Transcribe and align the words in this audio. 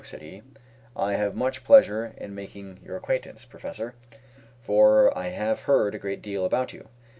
said 0.03 0.19
he; 0.23 0.41
"I 0.95 1.13
have 1.13 1.35
much 1.35 1.63
pleasure 1.63 2.15
in 2.17 2.33
making 2.33 2.79
your 2.83 2.97
acquaintance, 2.97 3.45
Professor; 3.45 3.93
for 4.59 5.15
I 5.15 5.27
have 5.27 5.59
heard 5.69 5.93
a 5.93 5.99
great 5.99 6.23
deal 6.23 6.43
about 6.43 6.73
you." 6.73 6.87